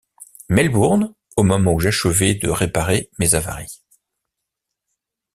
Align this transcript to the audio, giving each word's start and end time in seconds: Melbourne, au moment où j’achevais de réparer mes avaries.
Melbourne, 0.49 1.13
au 1.37 1.43
moment 1.43 1.73
où 1.73 1.79
j’achevais 1.79 2.33
de 2.33 2.49
réparer 2.49 3.11
mes 3.19 3.35
avaries. 3.35 3.83